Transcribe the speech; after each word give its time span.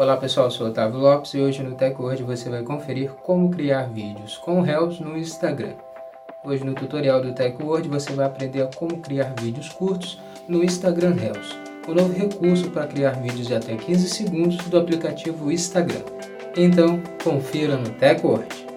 Olá 0.00 0.16
pessoal, 0.16 0.50
sou 0.50 0.68
Otávio 0.68 0.98
Lopes 0.98 1.34
e 1.34 1.40
hoje 1.42 1.62
no 1.62 1.74
TechWord 1.74 2.22
você 2.22 2.48
vai 2.48 2.62
conferir 2.62 3.10
como 3.22 3.50
criar 3.50 3.82
vídeos 3.82 4.38
com 4.38 4.62
Reels 4.62 4.98
no 4.98 5.14
Instagram. 5.18 5.74
Hoje 6.42 6.64
no 6.64 6.72
tutorial 6.72 7.20
do 7.20 7.34
TechWord 7.34 7.86
você 7.86 8.14
vai 8.14 8.24
aprender 8.24 8.66
como 8.76 8.96
criar 8.96 9.34
vídeos 9.38 9.68
curtos 9.68 10.18
no 10.48 10.64
Instagram 10.64 11.12
Reels, 11.12 11.54
o 11.86 11.92
novo 11.92 12.14
recurso 12.14 12.70
para 12.70 12.86
criar 12.86 13.10
vídeos 13.10 13.46
de 13.46 13.54
até 13.54 13.76
15 13.76 14.08
segundos 14.08 14.56
do 14.70 14.78
aplicativo 14.78 15.52
Instagram. 15.52 16.00
Então, 16.56 16.98
confira 17.22 17.76
no 17.76 17.90
TechWord. 17.90 18.69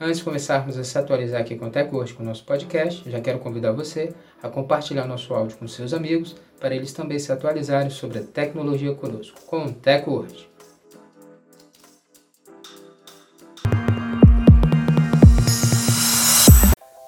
Antes 0.00 0.18
de 0.18 0.24
começarmos 0.24 0.76
a 0.76 0.82
se 0.82 0.98
atualizar 0.98 1.40
aqui 1.40 1.54
com 1.54 1.66
o 1.66 1.70
TechWord, 1.70 2.14
com 2.14 2.24
o 2.24 2.26
nosso 2.26 2.44
podcast, 2.44 3.08
já 3.08 3.20
quero 3.20 3.38
convidar 3.38 3.70
você 3.70 4.12
a 4.42 4.48
compartilhar 4.48 5.06
nosso 5.06 5.32
áudio 5.32 5.56
com 5.56 5.68
seus 5.68 5.94
amigos, 5.94 6.34
para 6.58 6.74
eles 6.74 6.92
também 6.92 7.16
se 7.16 7.30
atualizarem 7.30 7.90
sobre 7.90 8.18
a 8.18 8.22
tecnologia 8.22 8.92
conosco, 8.92 9.40
com 9.46 9.66
o 9.66 9.72
TechWord. 9.72 10.50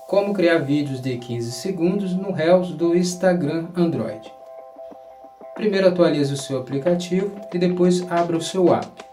Como 0.06 0.32
criar 0.32 0.58
vídeos 0.58 1.00
de 1.00 1.18
15 1.18 1.50
segundos 1.50 2.12
no 2.14 2.30
Reels 2.30 2.70
do 2.70 2.96
Instagram 2.96 3.66
Android. 3.74 4.32
Primeiro 5.56 5.88
atualize 5.88 6.32
o 6.32 6.36
seu 6.36 6.60
aplicativo 6.60 7.34
e 7.52 7.58
depois 7.58 8.00
abra 8.08 8.36
o 8.36 8.42
seu 8.42 8.72
app. 8.72 9.05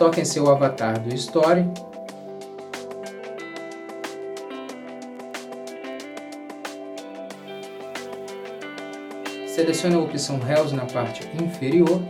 Toque 0.00 0.22
em 0.22 0.24
seu 0.24 0.50
avatar 0.50 0.98
do 0.98 1.14
Story. 1.14 1.68
Selecione 9.46 9.96
a 9.96 9.98
opção 9.98 10.38
Reels 10.38 10.72
na 10.72 10.86
parte 10.86 11.28
inferior. 11.38 12.00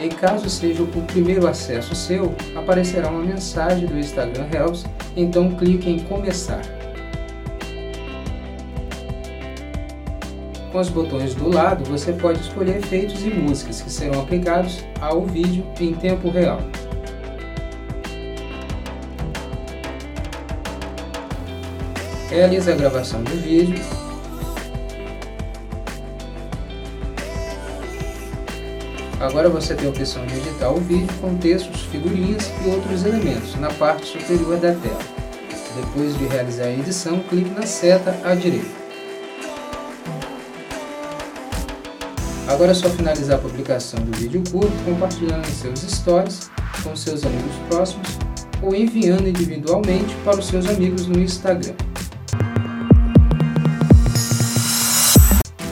E 0.00 0.08
caso 0.08 0.48
seja 0.48 0.84
o 0.84 0.86
primeiro 1.08 1.48
acesso 1.48 1.92
seu, 1.96 2.32
aparecerá 2.54 3.08
uma 3.08 3.24
mensagem 3.24 3.88
do 3.88 3.98
Instagram 3.98 4.44
Reels, 4.44 4.84
então 5.16 5.56
clique 5.56 5.90
em 5.90 5.98
Começar. 6.04 6.79
Com 10.72 10.78
os 10.78 10.88
botões 10.88 11.34
do 11.34 11.52
lado, 11.52 11.84
você 11.84 12.12
pode 12.12 12.40
escolher 12.40 12.76
efeitos 12.76 13.24
e 13.24 13.30
músicas 13.30 13.80
que 13.80 13.90
serão 13.90 14.20
aplicados 14.20 14.84
ao 15.00 15.22
vídeo 15.26 15.66
em 15.80 15.92
tempo 15.94 16.30
real. 16.30 16.60
Realize 22.28 22.70
a 22.70 22.76
gravação 22.76 23.24
do 23.24 23.32
vídeo. 23.32 23.80
Agora 29.18 29.48
você 29.48 29.74
tem 29.74 29.88
a 29.88 29.90
opção 29.90 30.24
de 30.24 30.36
editar 30.36 30.70
o 30.70 30.80
vídeo 30.80 31.12
com 31.20 31.36
textos, 31.36 31.82
figurinhas 31.86 32.48
e 32.64 32.68
outros 32.70 33.04
elementos 33.04 33.56
na 33.56 33.70
parte 33.72 34.06
superior 34.06 34.56
da 34.58 34.72
tela. 34.72 35.00
Depois 35.74 36.16
de 36.16 36.26
realizar 36.26 36.66
a 36.66 36.72
edição, 36.72 37.18
clique 37.28 37.50
na 37.50 37.66
seta 37.66 38.16
à 38.24 38.36
direita. 38.36 38.89
Agora 42.50 42.72
é 42.72 42.74
só 42.74 42.90
finalizar 42.90 43.38
a 43.38 43.40
publicação 43.40 44.00
do 44.00 44.18
vídeo 44.18 44.42
curto 44.50 44.72
compartilhando 44.84 45.46
em 45.46 45.52
seus 45.52 45.82
stories 45.82 46.50
com 46.82 46.96
seus 46.96 47.24
amigos 47.24 47.54
próximos 47.68 48.18
ou 48.60 48.74
enviando 48.74 49.28
individualmente 49.28 50.12
para 50.24 50.36
os 50.36 50.48
seus 50.48 50.68
amigos 50.68 51.06
no 51.06 51.20
Instagram. 51.20 51.74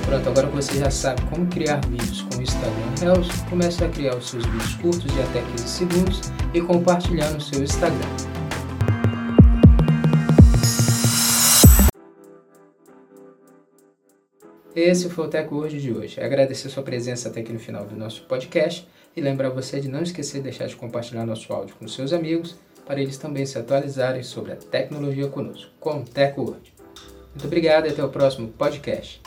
Pronto, 0.06 0.28
agora 0.28 0.47
você 0.47 0.78
já 0.78 0.88
sabe 0.88 1.20
como 1.22 1.47
criar 1.47 1.80
vídeos 1.88 2.22
com 2.22 2.38
o 2.38 2.42
Instagram 2.42 2.94
Reels, 3.00 3.28
comece 3.50 3.84
a 3.84 3.88
criar 3.88 4.14
os 4.14 4.30
seus 4.30 4.47
vídeos 4.47 4.74
curtos 4.74 5.12
de 5.12 5.20
até 5.20 5.42
15 5.42 5.69
segundos 5.69 6.20
e 6.54 6.60
compartilhar 6.60 7.30
no 7.32 7.41
seu 7.41 7.60
Instagram. 7.60 8.38
Esse 14.81 15.11
foi 15.11 15.27
o 15.27 15.28
Teco 15.28 15.56
Hoje 15.56 15.81
de 15.81 15.93
hoje. 15.93 16.21
Agradecer 16.21 16.69
sua 16.69 16.84
presença 16.84 17.28
até 17.28 17.41
aqui 17.41 17.53
no 17.53 17.59
final 17.59 17.84
do 17.84 17.97
nosso 17.97 18.22
podcast 18.27 18.87
e 19.16 19.21
lembrar 19.21 19.49
você 19.49 19.81
de 19.81 19.89
não 19.89 20.03
esquecer 20.03 20.37
de 20.37 20.44
deixar 20.44 20.69
de 20.69 20.77
compartilhar 20.77 21.27
nosso 21.27 21.53
áudio 21.53 21.75
com 21.75 21.89
seus 21.89 22.12
amigos 22.12 22.55
para 22.87 23.00
eles 23.00 23.19
também 23.19 23.44
se 23.44 23.59
atualizarem 23.59 24.22
sobre 24.22 24.53
a 24.53 24.56
tecnologia 24.56 25.27
conosco, 25.27 25.72
com 25.81 25.99
o 25.99 26.05
TecWord. 26.05 26.72
Muito 27.34 27.44
obrigado 27.44 27.87
e 27.87 27.91
até 27.91 28.05
o 28.05 28.09
próximo 28.09 28.47
podcast. 28.50 29.21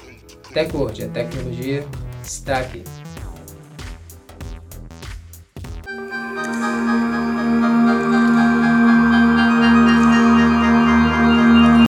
TecWord, 0.54 1.04
a 1.04 1.10
tecnologia 1.10 1.86
está 2.24 2.60
aqui. 2.60 2.82